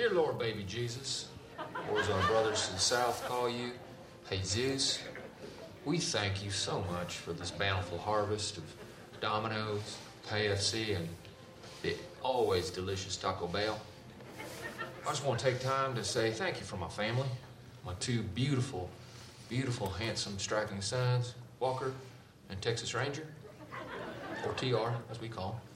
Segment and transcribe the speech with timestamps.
[0.00, 1.28] Dear Lord, baby Jesus,
[1.92, 3.72] or as our brothers in the south call you,
[4.30, 4.98] Hey Jesus,
[5.84, 8.64] we thank you so much for this bountiful harvest of
[9.20, 11.06] Domino's, KFC, and
[11.82, 13.78] the always delicious Taco Bell.
[15.06, 17.28] I just want to take time to say thank you for my family,
[17.84, 18.88] my two beautiful,
[19.50, 21.92] beautiful, handsome, striking sons, Walker
[22.48, 23.26] and Texas Ranger,
[24.46, 25.69] or TR, as we call him.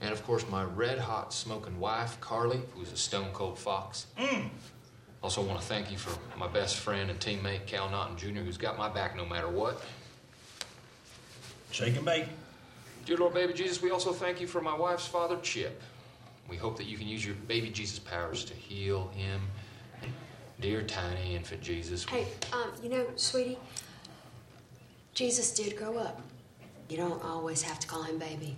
[0.00, 4.06] And of course, my red hot smoking wife, Carly, who's a stone cold fox.
[5.22, 8.56] Also, want to thank you for my best friend and teammate, Cal Naughton Jr., who's
[8.56, 9.82] got my back no matter what.
[11.72, 12.26] Shake and bake.
[13.04, 15.82] Dear Lord, baby Jesus, we also thank you for my wife's father, Chip.
[16.48, 19.40] We hope that you can use your baby Jesus powers to heal him.
[20.60, 23.58] Dear tiny infant Jesus, Hey, um, you know, sweetie,
[25.14, 26.20] Jesus did grow up.
[26.88, 28.56] You don't always have to call him baby.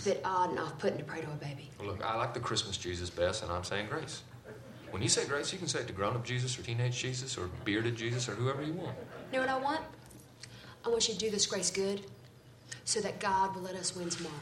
[0.00, 1.68] It's a bit odd and off-putting to pray to a baby.
[1.78, 4.22] look, I like the Christmas Jesus best, and I'm saying grace.
[4.92, 7.36] When you say grace, you can say it to grown up Jesus or teenage Jesus
[7.36, 8.96] or bearded Jesus or whoever you want.
[9.30, 9.82] You know what I want?
[10.86, 12.00] I want you to do this grace good
[12.86, 14.32] so that God will let us win tomorrow.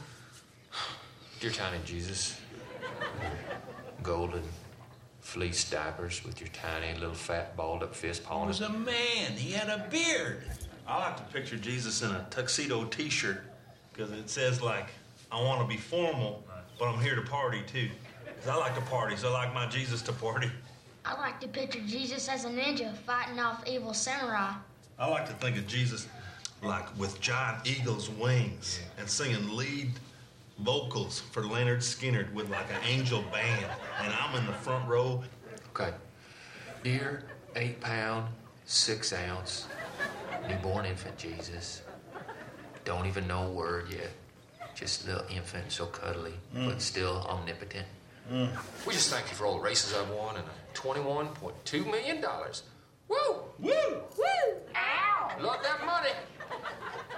[1.41, 2.41] Dear tiny Jesus,
[4.05, 4.45] golden
[5.19, 8.53] fleece diapers with your tiny little fat balled up fist pawing.
[8.53, 9.33] He pawing was a man.
[9.33, 10.45] He had a beard.
[10.87, 13.43] I like to picture Jesus in a tuxedo T-shirt
[13.93, 14.91] because it says like,
[15.31, 16.45] "I want to be formal,
[16.79, 17.91] but I'm here to party too."
[18.41, 20.51] 'Cause I like to party, so I like my Jesus to party.
[21.05, 24.53] I like to picture Jesus as a ninja fighting off evil samurai.
[24.99, 26.07] I like to think of Jesus
[26.63, 29.93] like with giant eagle's wings and singing lead
[30.59, 33.67] vocals for Lynyrd Skynyrd with like an angel band,
[34.01, 35.25] and I'm in the front row.
[35.71, 35.95] Okay.
[36.83, 37.25] Dear
[37.57, 38.29] eight pound,
[38.67, 39.67] six ounce,
[40.49, 41.83] newborn infant Jesus.
[42.85, 44.11] Don't even know a word yet.
[44.79, 46.81] Just a little infant, so cuddly, but mm.
[46.81, 47.85] still omnipotent.
[48.31, 48.49] Mm.
[48.87, 52.25] We just thank you for all the races I've won and $21.2 million.
[53.09, 53.17] Woo!
[53.59, 53.73] Woo!
[54.17, 54.57] Woo!
[54.77, 55.37] Ow!
[55.41, 56.11] Love that money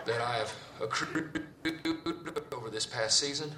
[0.07, 1.45] that I have accrued
[2.51, 3.53] over this past season.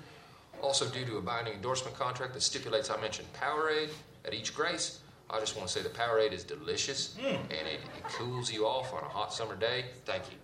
[0.61, 3.91] Also, due to a binding endorsement contract that stipulates I mention Powerade
[4.25, 4.99] at each grace,
[5.31, 7.35] I just want to say the Powerade is delicious mm.
[7.35, 9.85] and it, it cools you off on a hot summer day.
[10.07, 10.39] Thank you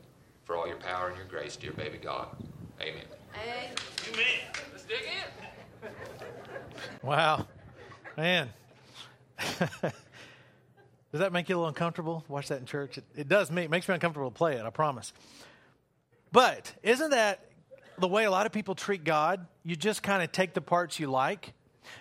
[0.45, 2.29] for all your power and your grace, dear baby God.
[2.81, 3.18] Amen.
[7.03, 7.47] Wow.
[8.19, 8.51] Man.
[9.39, 9.93] does
[11.13, 12.23] that make you a little uncomfortable?
[12.29, 12.99] Watch that in church.
[12.99, 13.63] It, it does me.
[13.63, 15.15] It makes me uncomfortable to play it, I promise.
[16.33, 17.47] But isn't that
[17.99, 19.47] the way a lot of people treat God?
[19.65, 21.55] You just kind of take the parts you like.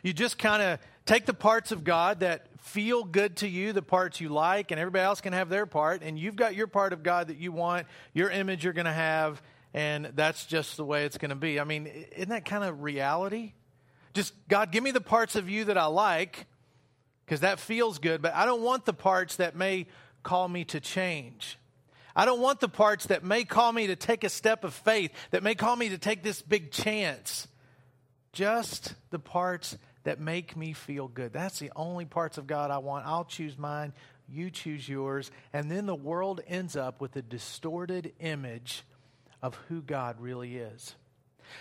[0.04, 3.82] You just kind of take the parts of God that feel good to you, the
[3.82, 6.02] parts you like, and everybody else can have their part.
[6.04, 8.92] And you've got your part of God that you want, your image you're going to
[8.92, 9.42] have,
[9.74, 11.60] and that's just the way it's going to be.
[11.60, 13.54] I mean, isn't that kind of reality?
[14.14, 16.48] Just, God, give me the parts of you that I like
[17.26, 19.88] because that feels good, but I don't want the parts that may
[20.24, 21.58] call me to change.
[22.16, 25.12] I don't want the parts that may call me to take a step of faith,
[25.32, 27.48] that may call me to take this big chance.
[28.34, 31.34] Just the parts that make me feel good.
[31.34, 33.06] That's the only parts of God I want.
[33.06, 33.94] I'll choose mine,
[34.28, 38.84] you choose yours, and then the world ends up with a distorted image
[39.42, 40.96] of who God really is.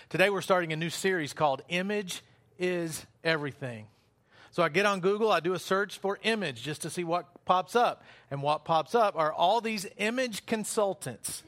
[0.09, 2.23] Today we're starting a new series called Image
[2.57, 3.87] is Everything.
[4.51, 7.45] So I get on Google, I do a search for image just to see what
[7.45, 8.03] pops up.
[8.31, 11.43] And what pops up are all these image consultants.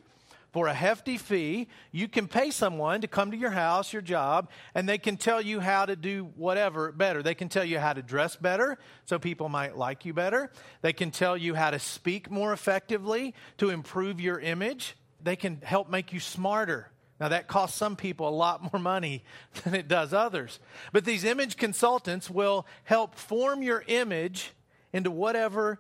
[0.51, 4.49] For a hefty fee, you can pay someone to come to your house, your job,
[4.73, 7.21] and they can tell you how to do whatever better.
[7.21, 10.51] They can tell you how to dress better so people might like you better.
[10.81, 14.95] They can tell you how to speak more effectively to improve your image.
[15.21, 19.23] They can help make you smarter now, that costs some people a lot more money
[19.63, 20.59] than it does others.
[20.93, 24.51] But these image consultants will help form your image
[24.93, 25.79] into whatever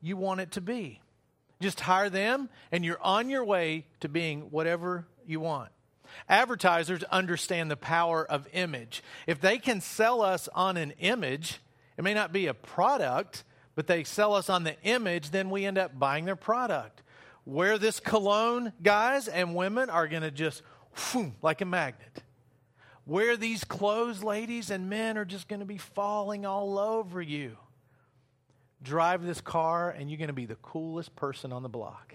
[0.00, 1.00] you want it to be.
[1.60, 5.70] Just hire them, and you're on your way to being whatever you want.
[6.28, 9.02] Advertisers understand the power of image.
[9.26, 11.58] If they can sell us on an image,
[11.98, 15.66] it may not be a product, but they sell us on the image, then we
[15.66, 17.02] end up buying their product.
[17.48, 20.60] Wear this cologne, guys and women are going to just
[20.92, 22.22] whew, like a magnet.
[23.06, 27.56] Wear these clothes, ladies and men are just going to be falling all over you.
[28.82, 32.12] Drive this car, and you're going to be the coolest person on the block.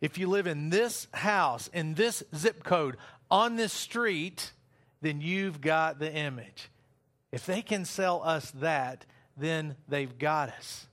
[0.00, 2.96] If you live in this house, in this zip code,
[3.30, 4.50] on this street,
[5.02, 6.68] then you've got the image.
[7.30, 9.06] If they can sell us that,
[9.36, 10.88] then they've got us.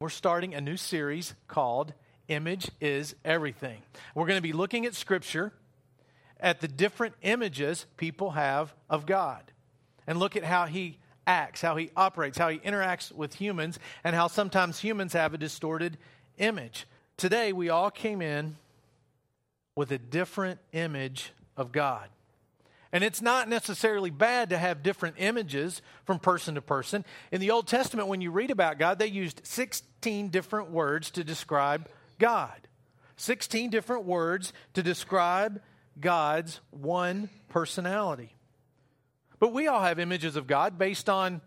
[0.00, 1.92] We're starting a new series called
[2.28, 3.82] Image is Everything.
[4.14, 5.52] We're going to be looking at Scripture,
[6.40, 9.42] at the different images people have of God,
[10.06, 14.14] and look at how He acts, how he operates, how he interacts with humans, and
[14.14, 15.98] how sometimes humans have a distorted
[16.38, 16.86] image.
[17.16, 18.56] Today, we all came in
[19.76, 22.08] with a different image of God.
[22.92, 27.06] And it's not necessarily bad to have different images from person to person.
[27.30, 31.24] In the Old Testament, when you read about God, they used 16 different words to
[31.24, 31.88] describe
[32.22, 32.68] God.
[33.16, 35.60] 16 different words to describe
[36.00, 38.36] God's one personality.
[39.40, 41.40] But we all have images of God based on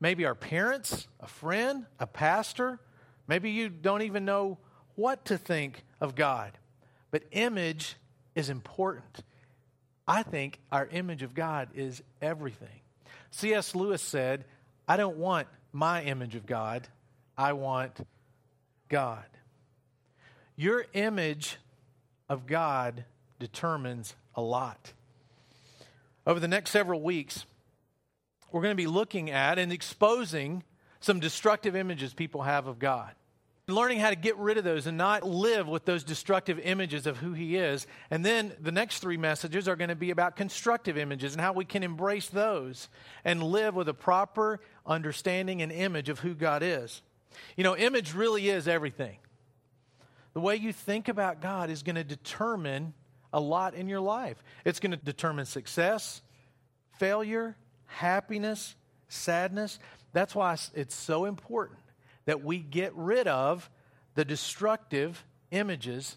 [0.00, 2.80] maybe our parents, a friend, a pastor.
[3.26, 4.56] Maybe you don't even know
[4.94, 6.52] what to think of God.
[7.10, 7.96] But image
[8.34, 9.22] is important.
[10.06, 12.80] I think our image of God is everything.
[13.32, 13.74] C.S.
[13.74, 14.46] Lewis said,
[14.88, 16.88] I don't want my image of God,
[17.36, 18.00] I want
[18.88, 19.26] God.
[20.58, 21.56] Your image
[22.28, 23.04] of God
[23.38, 24.92] determines a lot.
[26.26, 27.46] Over the next several weeks,
[28.52, 30.64] we're going to be looking at and exposing
[31.00, 33.12] some destructive images people have of God
[33.68, 37.18] learning how to get rid of those and not live with those destructive images of
[37.18, 37.86] who He is.
[38.10, 41.52] And then the next three messages are going to be about constructive images and how
[41.52, 42.88] we can embrace those
[43.24, 47.02] and live with a proper understanding and image of who God is.
[47.56, 49.18] You know, image really is everything.
[50.38, 52.94] The way you think about God is going to determine
[53.32, 54.36] a lot in your life.
[54.64, 56.22] It's going to determine success,
[57.00, 57.56] failure,
[57.86, 58.76] happiness,
[59.08, 59.80] sadness.
[60.12, 61.80] That's why it's so important
[62.26, 63.68] that we get rid of
[64.14, 66.16] the destructive images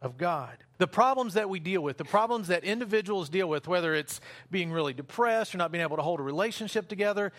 [0.00, 0.56] of God.
[0.78, 4.72] The problems that we deal with, the problems that individuals deal with, whether it's being
[4.72, 7.30] really depressed or not being able to hold a relationship together,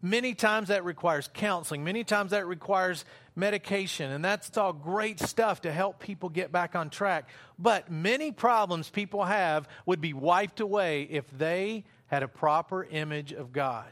[0.00, 1.84] many times that requires counseling.
[1.84, 3.04] Many times that requires
[3.34, 4.10] medication.
[4.10, 7.28] And that's all great stuff to help people get back on track.
[7.58, 13.32] But many problems people have would be wiped away if they had a proper image
[13.32, 13.90] of God.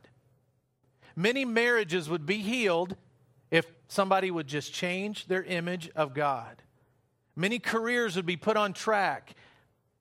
[1.17, 2.97] Many marriages would be healed
[3.51, 6.63] if somebody would just change their image of God.
[7.35, 9.35] Many careers would be put on track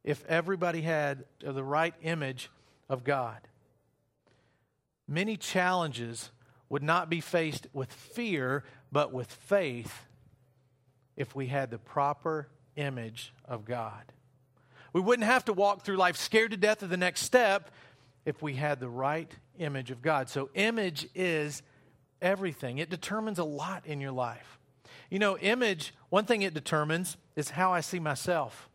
[0.03, 2.49] if everybody had the right image
[2.89, 3.39] of God.
[5.07, 6.31] Many challenges
[6.69, 10.05] would not be faced with fear, but with faith
[11.15, 14.13] if we had the proper image of God.
[14.93, 17.71] We wouldn't have to walk through life scared to death of the next step
[18.25, 20.29] if we had the right image of God.
[20.29, 21.61] So, image is
[22.21, 22.77] everything.
[22.79, 24.59] It determines a lot in your life.
[25.09, 28.69] You know, image, one thing it determines is how I see myself.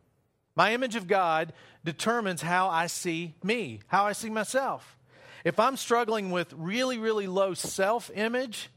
[0.56, 1.52] My image of God
[1.84, 4.96] determines how I see me, how I see myself.
[5.44, 8.70] If I'm struggling with really, really low self image,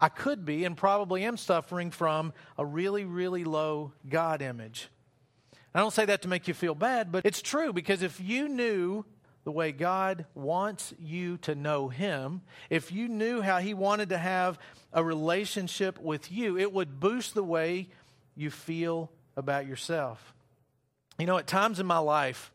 [0.00, 4.88] I could be and probably am suffering from a really, really low God image.
[5.74, 8.48] I don't say that to make you feel bad, but it's true because if you
[8.48, 9.04] knew
[9.44, 14.18] the way God wants you to know Him, if you knew how He wanted to
[14.18, 14.58] have
[14.92, 17.88] a relationship with you, it would boost the way
[18.34, 20.34] you feel about yourself.
[21.18, 22.50] You know, at times in my life,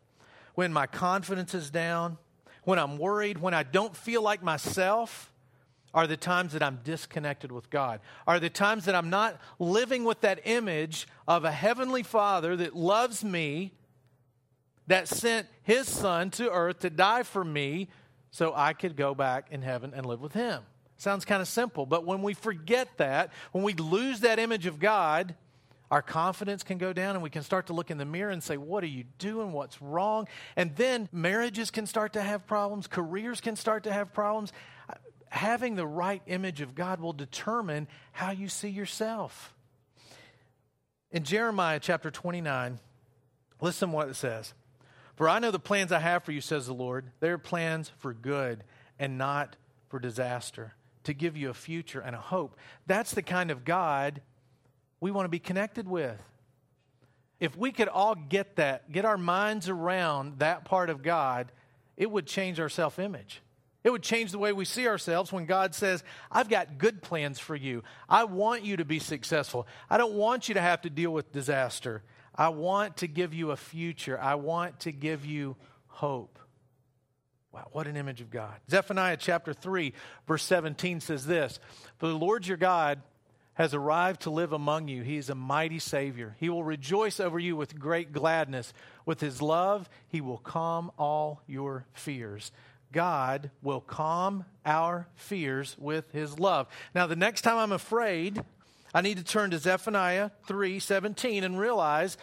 [0.56, 2.18] when my confidence is down,
[2.64, 5.32] when I'm worried, when I don't feel like myself,
[5.96, 10.04] are the times that I'm disconnected with God, are the times that I'm not living
[10.04, 13.72] with that image of a heavenly Father that loves me
[14.88, 17.88] that sent his son to earth to die for me
[18.30, 20.62] so I could go back in heaven and live with him.
[20.98, 24.80] Sounds kind of simple, but when we forget that, when we lose that image of
[24.80, 25.34] God,
[25.92, 28.44] our confidence can go down and we can start to look in the mirror and
[28.44, 29.54] say, What are you doing?
[29.54, 30.28] What's wrong?
[30.56, 34.52] And then marriages can start to have problems, careers can start to have problems.
[35.30, 39.54] Having the right image of God will determine how you see yourself.
[41.12, 42.80] In Jeremiah chapter 29,
[43.62, 44.54] listen what it says.
[45.16, 47.06] For I know the plans I have for you, says the Lord.
[47.20, 48.64] They are plans for good
[49.00, 49.56] and not
[49.88, 52.58] for disaster, to give you a future and a hope.
[52.86, 54.22] That's the kind of God
[55.00, 56.22] we want to be connected with.
[57.40, 61.52] If we could all get that, get our minds around that part of God,
[61.98, 63.42] it would change our self image.
[63.86, 67.38] It would change the way we see ourselves when God says, I've got good plans
[67.38, 67.84] for you.
[68.10, 69.68] I want you to be successful.
[69.92, 72.02] I don't want you to have to deal with disaster.
[72.34, 74.20] I want to give you a future.
[74.20, 76.40] I want to give you hope.
[77.52, 78.56] Wow, what an image of God.
[78.72, 79.94] Zephaniah chapter 3,
[80.28, 81.60] verse 17 says this
[82.00, 83.04] For the Lord your God
[83.54, 85.04] has arrived to live among you.
[85.04, 86.36] He is a mighty Savior.
[86.40, 88.74] He will rejoice over you with great gladness.
[89.06, 92.52] With his love, he will calm all your fears.
[92.96, 96.68] God will calm our fears with his love.
[96.96, 98.42] Now, the next time I'm afraid,
[98.94, 102.18] I need to turn to Zephaniah 3:17 and realize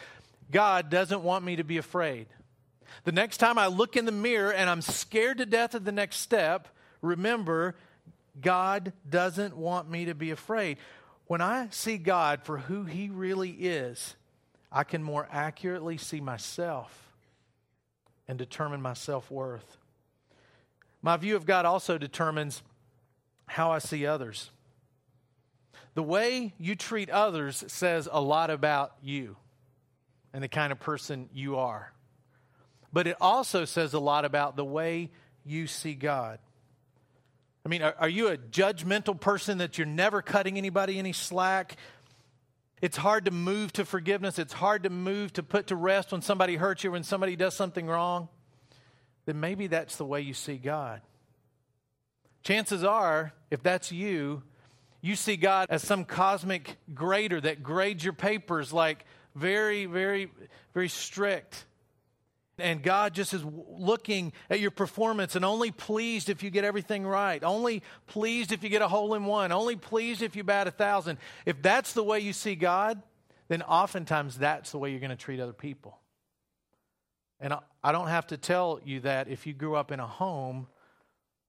[0.50, 2.26] God doesn't want me to be afraid.
[3.04, 5.92] The next time I look in the mirror and I'm scared to death of the
[5.92, 6.68] next step,
[7.02, 7.74] remember,
[8.40, 10.78] God doesn't want me to be afraid.
[11.26, 14.16] When I see God for who He really is,
[14.72, 17.12] I can more accurately see myself
[18.26, 19.76] and determine my self worth.
[21.02, 22.62] My view of God also determines
[23.46, 24.50] how I see others.
[25.94, 29.36] The way you treat others says a lot about you
[30.32, 31.92] and the kind of person you are.
[32.92, 35.10] But it also says a lot about the way
[35.44, 36.38] you see God.
[37.64, 41.76] I mean, are, are, you a judgmental person that you're never cutting anybody any slack?
[42.80, 44.38] It's hard to move to forgiveness.
[44.38, 47.54] It's hard to move to put to rest when somebody hurts you, when somebody does
[47.54, 48.28] something wrong.
[49.26, 51.00] Then maybe that's the way you see God.
[52.42, 54.42] Chances are, if that's you,
[55.00, 60.30] you see God as some cosmic grader that grades your papers like very, very,
[60.74, 61.64] very strict.
[62.58, 67.06] And God just is looking at your performance and only pleased if you get everything
[67.06, 70.66] right, only pleased if you get a hole in one, only pleased if you bat
[70.66, 71.18] a thousand.
[71.46, 73.02] If that's the way you see God,
[73.48, 75.98] then oftentimes that's the way you're going to treat other people.
[77.42, 80.68] And I don't have to tell you that if you grew up in a home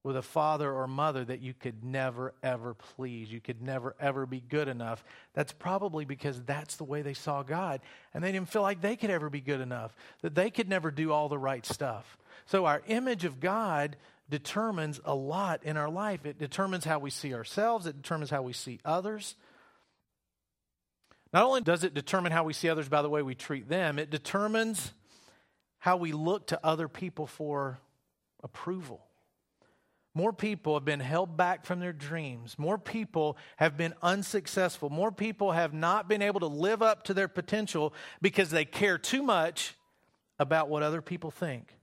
[0.04, 3.32] with a father or mother that you could never, ever please.
[3.32, 5.04] You could never, ever be good enough.
[5.34, 7.80] That's probably because that's the way they saw God.
[8.14, 10.92] And they didn't feel like they could ever be good enough, that they could never
[10.92, 12.18] do all the right stuff.
[12.48, 13.96] So our image of God
[14.30, 16.26] determines a lot in our life.
[16.26, 19.36] It determines how we see ourselves, it determines how we see others.
[21.32, 23.98] Not only does it determine how we see others by the way we treat them,
[24.00, 24.92] it determines
[25.84, 27.78] how we look to other people for
[28.42, 29.02] approval.
[30.16, 32.58] More people have been held back from their dreams.
[32.58, 34.90] More people have been unsuccessful.
[34.90, 38.98] More people have not been able to live up to their potential because they care
[38.98, 39.76] too much
[40.40, 41.76] about what other people think.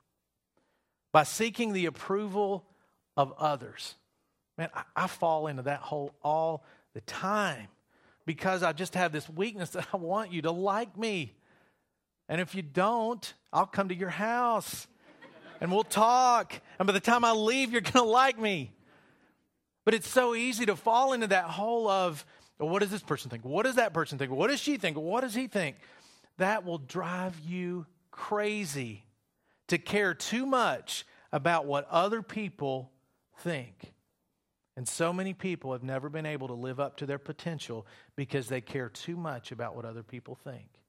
[1.13, 2.65] By seeking the approval
[3.19, 3.97] of others.
[4.57, 6.65] Man, I, I fall into that hole all
[6.95, 7.69] the time
[8.25, 11.35] because I just have this weakness that I want you to like me.
[12.31, 14.87] And if you don't, I'll come to your house
[15.61, 16.55] and we'll talk.
[16.79, 18.73] And by the time I leave, you're going to like me.
[19.85, 22.25] But it's so easy to fall into that hole of,
[22.61, 23.45] well, what does this person think?
[23.45, 24.31] What does that person think?
[24.31, 24.97] What does she think?
[24.97, 25.77] What does he think?
[26.39, 29.05] That will drive you crazy
[29.67, 32.93] to care too much about what other people
[33.39, 33.93] think.
[34.77, 38.47] And so many people have never been able to live up to their potential because
[38.47, 40.80] they care too much about what other people think.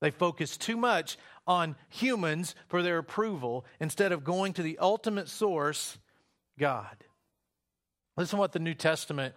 [0.00, 5.28] They focus too much on humans for their approval instead of going to the ultimate
[5.28, 5.98] source,
[6.58, 6.96] God.
[8.16, 9.34] Listen to what the New Testament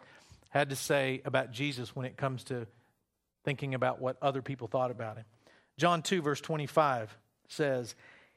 [0.50, 2.68] had to say about Jesus when it comes to
[3.44, 5.26] thinking about what other people thought about him.
[5.78, 7.96] John 2, verse 25 says,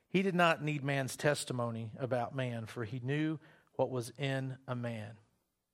[0.09, 3.39] He did not need man's testimony about man, for he knew
[3.77, 5.13] what was in a man.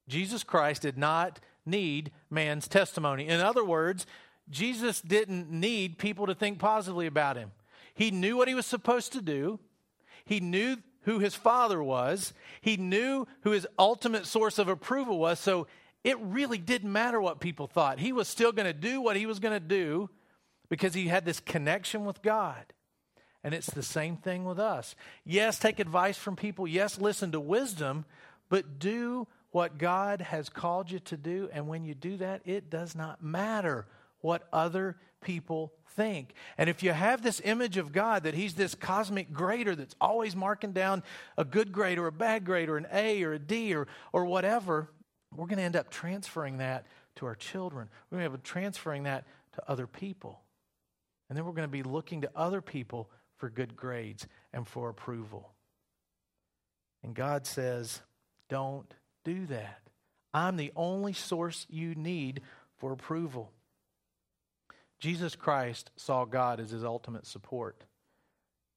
[0.09, 3.29] Jesus Christ did not need man's testimony.
[3.29, 4.07] In other words,
[4.51, 7.53] Jesus didn't need people to think positively about him.
[7.95, 9.59] He knew what he was supposed to do,
[10.25, 15.39] he knew who his father was, he knew who his ultimate source of approval was.
[15.41, 15.67] So
[16.05, 17.99] it really didn't matter what people thought.
[17.99, 20.11] He was still going to do what he was going to do
[20.69, 22.65] because he had this connection with God.
[23.43, 24.95] And it's the same thing with us.
[25.25, 26.67] Yes, take advice from people.
[26.67, 28.05] Yes, listen to wisdom,
[28.51, 31.49] but do what God has called you to do.
[31.53, 33.87] And when you do that, it does not matter
[34.21, 36.35] what other people think.
[36.57, 40.35] And if you have this image of God that He's this cosmic grader that's always
[40.35, 41.03] marking down
[41.37, 44.25] a good grade or a bad grade or an A or a D or, or
[44.25, 44.91] whatever,
[45.35, 46.87] we're going to end up transferring that
[47.17, 47.89] to our children.
[48.11, 49.25] We're going to up transferring that
[49.55, 50.41] to other people.
[51.29, 54.89] And then we're going to be looking to other people for good grades and for
[54.89, 55.53] approval.
[57.03, 58.01] And God says,
[58.49, 58.93] don't
[59.25, 59.81] do that.
[60.35, 62.43] I'm the only source you need
[62.79, 63.53] for approval.
[65.01, 67.85] Jesus Christ saw God as his ultimate support.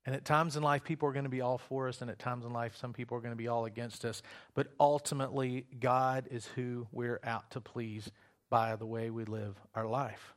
[0.05, 2.19] And at times in life, people are going to be all for us, and at
[2.19, 4.21] times in life, some people are going to be all against us.
[4.53, 8.11] But ultimately, God is who we're out to please
[8.49, 10.33] by the way we live our life.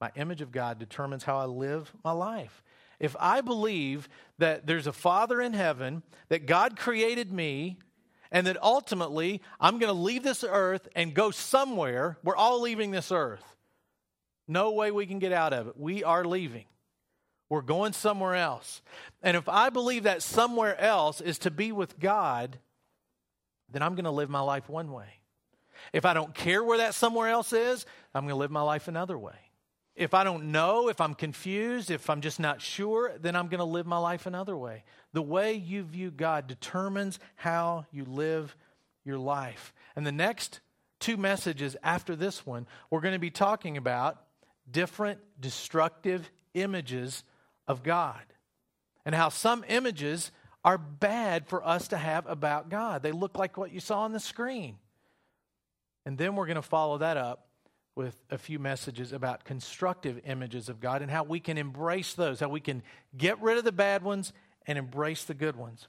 [0.00, 2.62] My image of God determines how I live my life.
[2.98, 4.08] If I believe
[4.38, 7.78] that there's a Father in heaven, that God created me,
[8.30, 12.90] and that ultimately I'm going to leave this earth and go somewhere, we're all leaving
[12.90, 13.56] this earth.
[14.50, 15.78] No way we can get out of it.
[15.78, 16.64] We are leaving.
[17.48, 18.82] We're going somewhere else.
[19.22, 22.58] And if I believe that somewhere else is to be with God,
[23.70, 25.06] then I'm going to live my life one way.
[25.92, 28.88] If I don't care where that somewhere else is, I'm going to live my life
[28.88, 29.36] another way.
[29.94, 33.58] If I don't know, if I'm confused, if I'm just not sure, then I'm going
[33.58, 34.82] to live my life another way.
[35.12, 38.56] The way you view God determines how you live
[39.04, 39.72] your life.
[39.94, 40.58] And the next
[40.98, 44.20] two messages after this one, we're going to be talking about
[44.70, 47.24] different destructive images
[47.66, 48.20] of God
[49.04, 50.30] and how some images
[50.64, 53.02] are bad for us to have about God.
[53.02, 54.76] They look like what you saw on the screen.
[56.04, 57.46] And then we're going to follow that up
[57.94, 62.40] with a few messages about constructive images of God and how we can embrace those,
[62.40, 62.82] how we can
[63.16, 64.32] get rid of the bad ones
[64.66, 65.88] and embrace the good ones.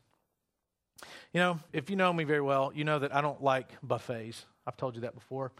[1.33, 4.45] You know, if you know me very well, you know that I don't like buffets.
[4.67, 5.51] I've told you that before.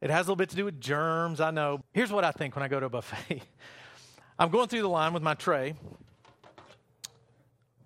[0.00, 1.80] It has a little bit to do with germs, I know.
[1.92, 3.42] Here's what I think when I go to a buffet
[4.38, 5.74] I'm going through the line with my tray,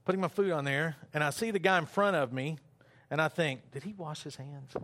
[0.04, 2.58] putting my food on there, and I see the guy in front of me,
[3.08, 4.72] and I think, did he wash his hands?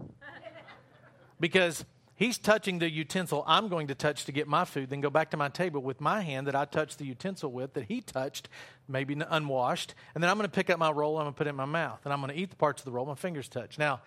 [1.38, 5.11] Because he's touching the utensil I'm going to touch to get my food, then go
[5.11, 8.00] back to my table with my hand that I touched the utensil with that he
[8.00, 8.49] touched,
[8.88, 11.47] maybe unwashed, and then I'm going to pick up my roll, I'm going to put
[11.47, 13.16] it in my mouth, and I'm going to eat the parts of the roll my
[13.16, 13.78] fingers touch.
[13.78, 14.00] Now,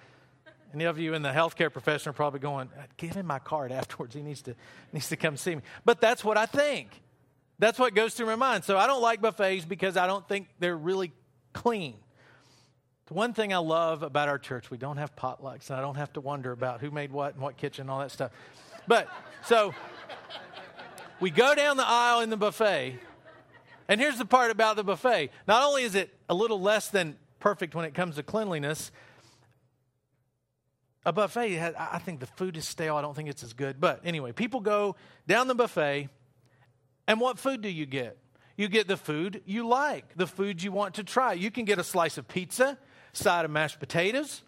[0.73, 3.71] any of you in the healthcare profession are probably going, uh, give him my card
[3.71, 4.13] afterwards.
[4.13, 4.55] He needs to,
[4.93, 5.61] needs to come see me.
[5.85, 6.89] But that's what I think.
[7.57, 8.63] That's what goes through my mind.
[8.63, 11.11] So I don't like buffets because I don't think they're really
[11.53, 11.95] clean.
[13.07, 15.95] The one thing I love about our church, we don't have potlucks, and I don't
[15.95, 18.31] have to wonder about who made what and what kitchen and all that stuff.
[18.88, 19.09] But
[19.45, 19.73] so
[21.19, 22.99] we go down the aisle in the buffet,
[23.88, 25.31] and here's the part about the buffet.
[25.47, 28.91] Not only is it a little less than perfect when it comes to cleanliness,
[31.06, 32.96] a buffet, I think the food is stale.
[32.96, 33.79] I don't think it's as good.
[33.79, 34.96] But anyway, people go
[35.27, 36.10] down the buffet,
[37.08, 38.18] and what food do you get?
[38.58, 41.34] You get the food you like, the food you want to try.
[41.34, 42.77] You can get a slice of pizza,
[43.13, 44.44] side of mashed potatoes,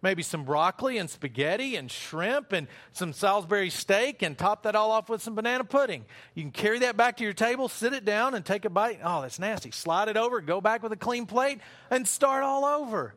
[0.00, 4.92] maybe some broccoli and spaghetti and shrimp and some Salisbury steak and top that all
[4.92, 6.04] off with some banana pudding.
[6.34, 9.00] You can carry that back to your table, sit it down, and take a bite.
[9.02, 9.72] Oh, that's nasty.
[9.72, 11.58] Slide it over, go back with a clean plate,
[11.90, 13.16] and start all over.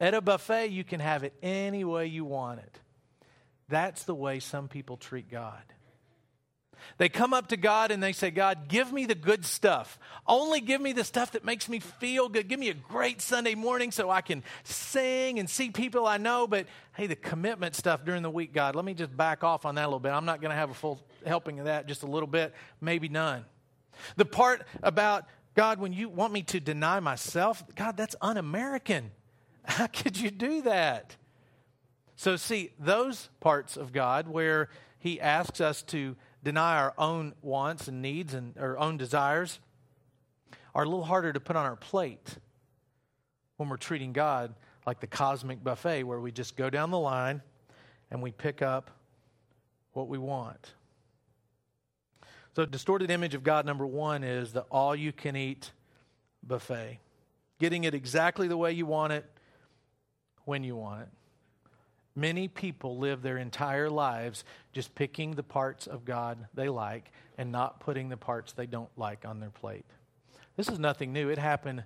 [0.00, 2.80] At a buffet, you can have it any way you want it.
[3.68, 5.62] That's the way some people treat God.
[6.96, 9.98] They come up to God and they say, God, give me the good stuff.
[10.26, 12.48] Only give me the stuff that makes me feel good.
[12.48, 16.46] Give me a great Sunday morning so I can sing and see people I know.
[16.46, 19.74] But hey, the commitment stuff during the week, God, let me just back off on
[19.74, 20.12] that a little bit.
[20.12, 23.08] I'm not going to have a full helping of that, just a little bit, maybe
[23.08, 23.44] none.
[24.16, 29.10] The part about God, when you want me to deny myself, God, that's un American.
[29.78, 31.14] How could you do that?
[32.16, 37.86] So, see, those parts of God where He asks us to deny our own wants
[37.86, 39.60] and needs and our own desires
[40.74, 42.38] are a little harder to put on our plate
[43.58, 44.54] when we're treating God
[44.86, 47.42] like the cosmic buffet where we just go down the line
[48.10, 48.90] and we pick up
[49.92, 50.72] what we want.
[52.56, 55.72] So, distorted image of God number one is the all you can eat
[56.42, 57.00] buffet.
[57.58, 59.26] Getting it exactly the way you want it
[60.48, 61.08] when you want it.
[62.16, 67.52] Many people live their entire lives just picking the parts of God they like and
[67.52, 69.84] not putting the parts they don't like on their plate.
[70.56, 71.28] This is nothing new.
[71.28, 71.84] It happened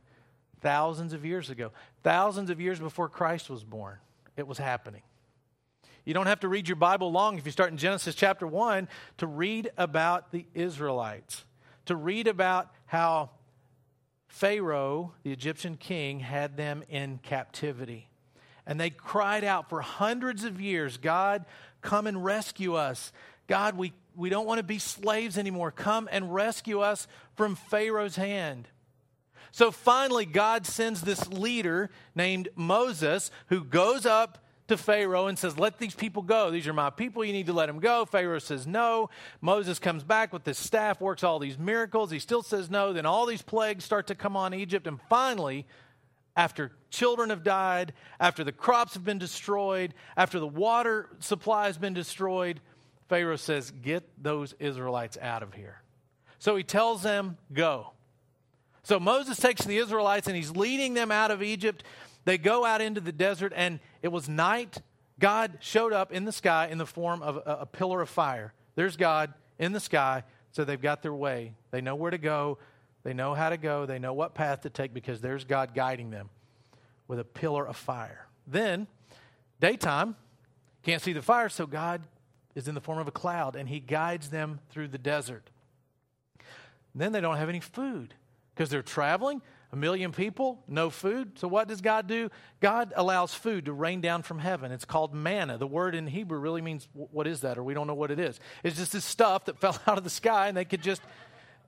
[0.60, 1.72] thousands of years ago,
[2.04, 3.96] thousands of years before Christ was born.
[4.36, 5.02] It was happening.
[6.04, 8.88] You don't have to read your Bible long if you start in Genesis chapter 1
[9.18, 11.44] to read about the Israelites,
[11.86, 13.30] to read about how
[14.28, 18.08] Pharaoh, the Egyptian king, had them in captivity.
[18.66, 21.44] And they cried out for hundreds of years God,
[21.80, 23.12] come and rescue us.
[23.48, 25.70] God, we, we don't want to be slaves anymore.
[25.70, 28.68] Come and rescue us from Pharaoh's hand.
[29.50, 35.58] So finally, God sends this leader named Moses who goes up to Pharaoh and says,
[35.58, 36.50] Let these people go.
[36.50, 37.24] These are my people.
[37.24, 38.04] You need to let them go.
[38.06, 39.10] Pharaoh says no.
[39.40, 42.10] Moses comes back with his staff, works all these miracles.
[42.10, 42.92] He still says no.
[42.92, 44.86] Then all these plagues start to come on Egypt.
[44.86, 45.66] And finally,
[46.34, 51.78] after children have died, after the crops have been destroyed, after the water supply has
[51.78, 52.60] been destroyed,
[53.08, 55.82] Pharaoh says, Get those Israelites out of here.
[56.38, 57.92] So he tells them, Go.
[58.84, 61.82] So Moses takes the Israelites and he's leading them out of Egypt.
[62.24, 64.80] They go out into the desert, and it was night.
[65.18, 68.52] God showed up in the sky in the form of a, a pillar of fire.
[68.76, 71.54] There's God in the sky, so they've got their way.
[71.70, 72.58] They know where to go.
[73.02, 76.10] They know how to go, they know what path to take because there's God guiding
[76.10, 76.30] them
[77.08, 78.26] with a pillar of fire.
[78.46, 78.86] Then,
[79.60, 80.16] daytime,
[80.82, 82.02] can't see the fire, so God
[82.54, 85.48] is in the form of a cloud and he guides them through the desert.
[86.94, 88.14] Then they don't have any food
[88.54, 89.40] because they're traveling,
[89.72, 91.38] a million people, no food.
[91.38, 92.30] So what does God do?
[92.60, 94.70] God allows food to rain down from heaven.
[94.72, 95.56] It's called manna.
[95.56, 98.20] The word in Hebrew really means what is that or we don't know what it
[98.20, 98.38] is.
[98.62, 101.00] It's just this stuff that fell out of the sky and they could just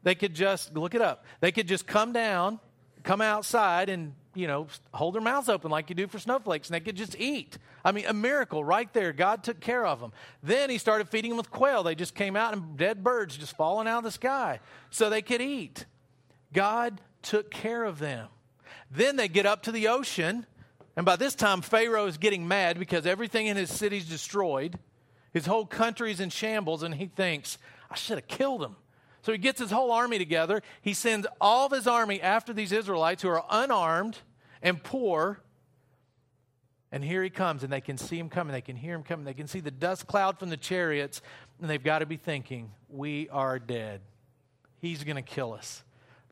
[0.03, 1.25] they could just look it up.
[1.41, 2.61] They could just come down,
[3.05, 6.75] come outside, and you know, hold their mouths open like you do for snowflakes, and
[6.75, 7.59] they could just eat.
[7.85, 9.13] I mean, a miracle right there.
[9.13, 10.13] God took care of them.
[10.43, 11.83] Then he started feeding them with quail.
[11.83, 15.23] They just came out and dead birds just falling out of the sky so they
[15.23, 15.87] could eat.
[16.53, 18.29] God took care of them.
[18.91, 20.47] Then they get up to the ocean,
[20.97, 24.79] and by this time, Pharaoh is getting mad because everything in his city's destroyed.
[25.33, 27.59] His whole country's in shambles, and he thinks,
[27.91, 28.77] I should have killed him.
[29.25, 30.63] So he gets his whole army together.
[30.83, 34.19] He sends all of his army after these Israelites who are unarmed
[34.61, 35.41] and poor.
[36.93, 38.53] And here he comes, and they can see him coming.
[38.53, 39.25] They can hear him coming.
[39.25, 41.23] They can see the dust cloud from the chariots,
[41.59, 44.03] and they've got to be thinking, We are dead.
[44.83, 45.83] He's going to kill us.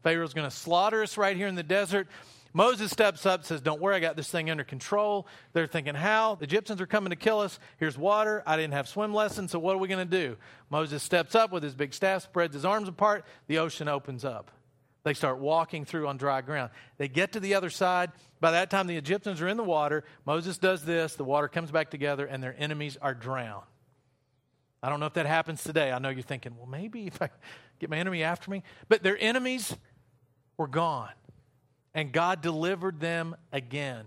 [0.02, 2.08] Pharaoh's going to slaughter us right here in the desert.
[2.54, 5.26] Moses steps up, says, Don't worry, I got this thing under control.
[5.52, 6.34] They're thinking, How?
[6.34, 7.58] The Egyptians are coming to kill us.
[7.78, 8.42] Here's water.
[8.46, 10.36] I didn't have swim lessons, so what are we going to do?
[10.68, 13.24] Moses steps up with his big staff, spreads his arms apart.
[13.46, 14.50] The ocean opens up.
[15.04, 16.70] They start walking through on dry ground.
[16.98, 18.12] They get to the other side.
[18.40, 20.04] By that time, the Egyptians are in the water.
[20.26, 21.16] Moses does this.
[21.16, 23.64] The water comes back together, and their enemies are drowned.
[24.82, 25.90] I don't know if that happens today.
[25.90, 27.30] I know you're thinking, well, maybe if I
[27.80, 28.62] get my enemy after me.
[28.88, 29.74] But their enemies
[30.56, 31.10] were gone
[31.94, 34.06] and God delivered them again.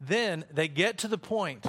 [0.00, 1.66] Then they get to the point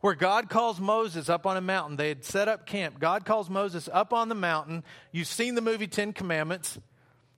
[0.00, 1.96] where God calls Moses up on a mountain.
[1.96, 3.00] They had set up camp.
[3.00, 4.84] God calls Moses up on the mountain.
[5.10, 6.78] You've seen the movie Ten Commandments.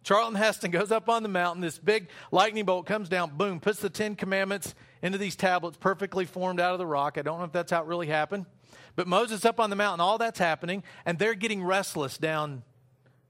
[0.03, 1.61] Charlton Heston goes up on the mountain.
[1.63, 6.25] This big lightning bolt comes down, boom, puts the Ten Commandments into these tablets perfectly
[6.25, 7.17] formed out of the rock.
[7.17, 8.47] I don't know if that's how it really happened.
[8.97, 12.65] But Moses up on the mountain, all that's happening, and they're getting restless down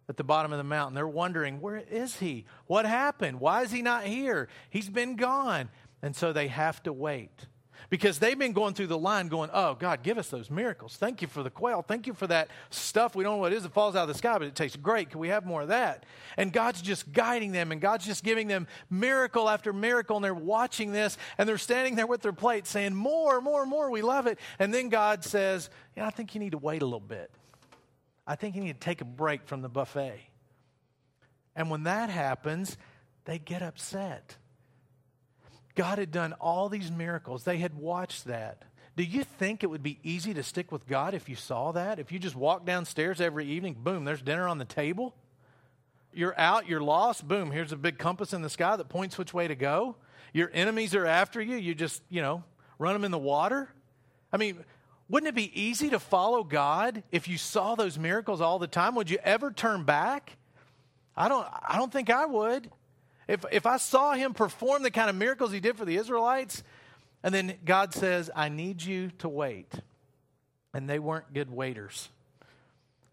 [0.09, 0.94] at the bottom of the mountain.
[0.94, 2.47] They're wondering, where is he?
[2.66, 3.40] What happened?
[3.40, 4.49] Why is he not here?
[4.71, 5.68] He's been gone.
[6.03, 7.47] And so they have to wait
[7.90, 10.97] because they've been going through the line going, oh, God, give us those miracles.
[10.97, 11.83] Thank you for the quail.
[11.83, 13.16] Thank you for that stuff.
[13.16, 13.64] We don't know what it is.
[13.64, 15.11] It falls out of the sky, but it tastes great.
[15.11, 16.05] Can we have more of that?
[16.37, 20.16] And God's just guiding them and God's just giving them miracle after miracle.
[20.16, 23.90] And they're watching this and they're standing there with their plate saying, more, more, more.
[23.90, 24.38] We love it.
[24.59, 27.31] And then God says, yeah, I think you need to wait a little bit.
[28.28, 30.20] I think you need to take a break from the buffet.
[31.56, 32.76] And when that happens,
[33.24, 34.36] they get upset.
[35.74, 38.64] God had done all these miracles, they had watched that.
[38.96, 41.98] Do you think it would be easy to stick with God if you saw that?
[41.98, 45.14] If you just walk downstairs every evening, boom, there's dinner on the table?
[46.12, 49.32] You're out, you're lost, boom, here's a big compass in the sky that points which
[49.32, 49.96] way to go.
[50.34, 52.42] Your enemies are after you, you just, you know,
[52.78, 53.68] run them in the water.
[54.32, 54.64] I mean,
[55.09, 58.94] wouldn't it be easy to follow God if you saw those miracles all the time?
[58.94, 60.37] Would you ever turn back?
[61.16, 62.71] I don't, I don't think I would.
[63.27, 66.62] If, if I saw him perform the kind of miracles he did for the Israelites,
[67.23, 69.73] and then God says, I need you to wait.
[70.75, 72.11] And they weren't good waiters.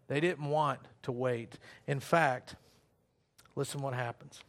[0.08, 1.58] They didn't want to wait.
[1.86, 2.54] In fact,
[3.56, 4.40] listen what happens.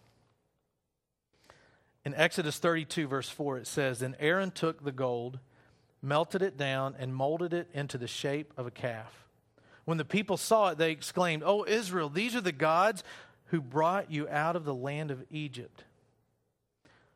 [2.06, 5.40] In Exodus 32, verse 4, it says, Then Aaron took the gold
[6.08, 9.26] melted it down, and molded it into the shape of a calf.
[9.86, 13.04] When the people saw it, they exclaimed, Oh, Israel, these are the gods
[13.48, 15.84] who brought you out of the land of Egypt.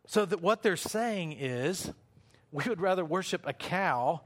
[0.07, 1.91] So that what they're saying is,
[2.51, 4.21] we would rather worship a cow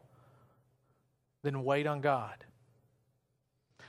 [1.44, 2.46] than wait on God.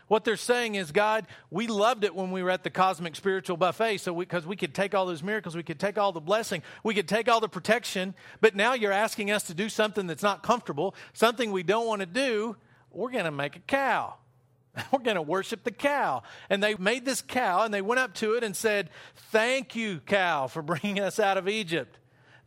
[0.08, 3.56] What they're saying is, God, we loved it when we were at the cosmic spiritual
[3.56, 6.20] buffet, so because we, we, could take all those miracles, we could take all the
[6.20, 10.06] blessing, we could take all the protection, but now you're asking us to do something
[10.06, 12.56] that's not comfortable, something we don't want to do.
[12.92, 14.14] We're going to make a cow.
[14.92, 16.22] We're going to worship the cow.
[16.48, 18.90] And they made this cow, and they went up to it and said,
[19.30, 21.98] Thank you, cow, for bringing us out of Egypt.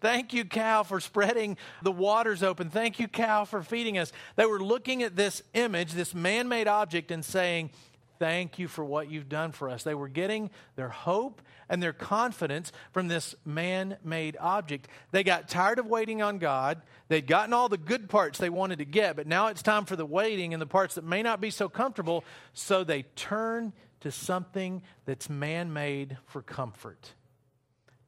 [0.02, 2.70] Thank you, cow, for spreading the waters open.
[2.70, 4.12] Thank you, cow, for feeding us.
[4.36, 7.72] They were looking at this image, this man made object, and saying,
[8.20, 9.84] Thank you for what you've done for us.
[9.84, 14.90] They were getting their hope and their confidence from this man made object.
[15.12, 16.82] They got tired of waiting on God.
[17.08, 19.96] They'd gotten all the good parts they wanted to get, but now it's time for
[19.96, 22.26] the waiting and the parts that may not be so comfortable.
[22.54, 27.14] So they turn to something that's man made for comfort.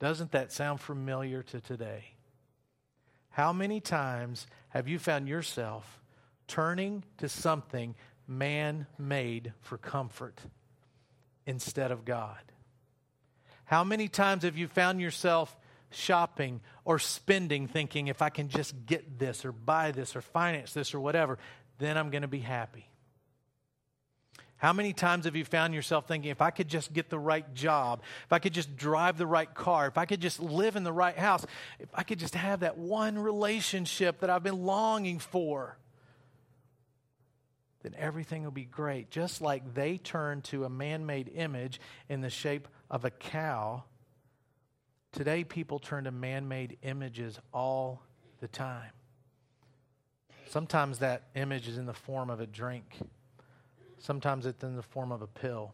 [0.02, 2.06] Doesn't that sound familiar to today?
[3.30, 6.02] How many times have you found yourself
[6.48, 7.94] turning to something
[8.28, 10.40] man made for comfort
[11.46, 12.42] instead of God?
[13.66, 15.56] How many times have you found yourself
[15.92, 20.74] shopping or spending thinking, if I can just get this or buy this or finance
[20.74, 21.38] this or whatever,
[21.78, 22.91] then I'm going to be happy?
[24.62, 27.52] How many times have you found yourself thinking, if I could just get the right
[27.54, 30.84] job, if I could just drive the right car, if I could just live in
[30.84, 31.46] the right house,
[31.80, 35.78] if I could just have that one relationship that I've been longing for,
[37.82, 39.10] then everything will be great.
[39.10, 43.84] Just like they turned to a man made image in the shape of a cow,
[45.12, 48.02] Today, people turn to man made images all
[48.40, 48.92] the time.
[50.48, 52.98] Sometimes that image is in the form of a drink,
[54.02, 55.74] sometimes it's in the form of a pill,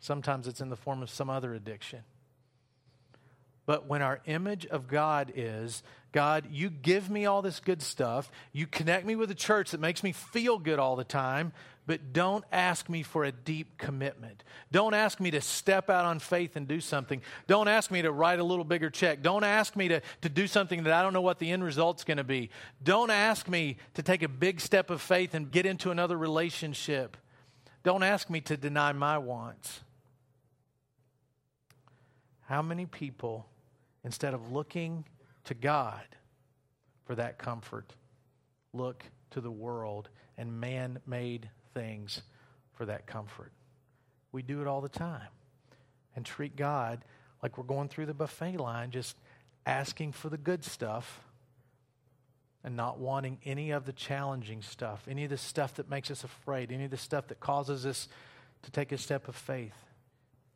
[0.00, 2.00] sometimes it's in the form of some other addiction.
[3.64, 8.30] But when our image of God is, God, you give me all this good stuff,
[8.52, 11.52] you connect me with a church that makes me feel good all the time,
[11.86, 14.44] but don't ask me for a deep commitment.
[14.70, 17.20] Don't ask me to step out on faith and do something.
[17.48, 19.20] Don't ask me to write a little bigger check.
[19.20, 22.04] Don't ask me to, to do something that I don't know what the end result's
[22.04, 22.50] going to be.
[22.84, 27.16] Don't ask me to take a big step of faith and get into another relationship.
[27.82, 29.80] Don't ask me to deny my wants.
[32.42, 33.46] How many people,
[34.04, 35.04] instead of looking
[35.44, 36.02] to God
[37.06, 37.94] for that comfort,
[38.72, 42.22] look to the world and man made things
[42.74, 43.52] for that comfort.
[44.32, 45.28] We do it all the time
[46.16, 47.04] and treat God
[47.42, 49.16] like we're going through the buffet line, just
[49.66, 51.20] asking for the good stuff
[52.64, 56.24] and not wanting any of the challenging stuff, any of the stuff that makes us
[56.24, 58.08] afraid, any of the stuff that causes us
[58.62, 59.74] to take a step of faith,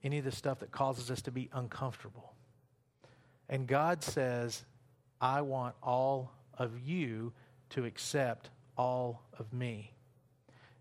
[0.04, 2.32] any of the stuff that causes us to be uncomfortable.
[3.48, 4.64] And God says,
[5.20, 7.32] I want all of you
[7.70, 9.95] to accept all of me.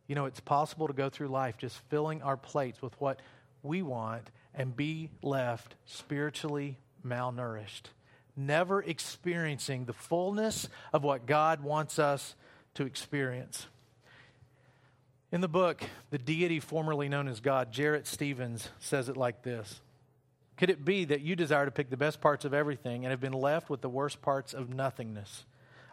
[0.08, 3.22] You know, it's possible to go through life just filling our plates with what
[3.64, 7.90] we want and be left spiritually malnourished,
[8.36, 12.36] never experiencing the fullness of what God wants us
[12.76, 13.68] to experience.
[15.32, 19.82] In the book, The Deity Formerly Known as God, Jarrett Stevens says it like this
[20.56, 23.20] Could it be that you desire to pick the best parts of everything and have
[23.20, 25.46] been left with the worst parts of nothingness?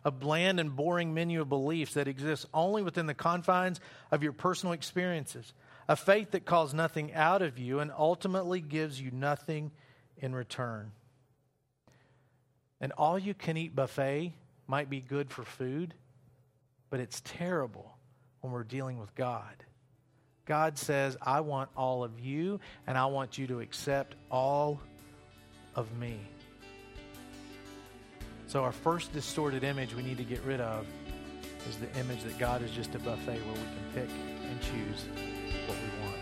[0.04, 4.32] A bland and boring menu of beliefs that exists only within the confines of your
[4.32, 5.52] personal experiences,
[5.88, 9.70] a faith that calls nothing out of you and ultimately gives you nothing
[10.16, 10.92] in return.
[12.80, 14.34] An all you can eat buffet
[14.66, 15.94] might be good for food,
[16.90, 17.96] but it's terrible
[18.40, 19.64] when we're dealing with God.
[20.44, 24.80] God says, I want all of you, and I want you to accept all
[25.76, 26.18] of me.
[28.52, 30.84] So, our first distorted image we need to get rid of
[31.70, 34.10] is the image that God is just a buffet where we can pick
[34.44, 35.06] and choose
[35.66, 36.18] what we want.